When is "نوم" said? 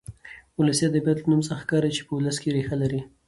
1.31-1.41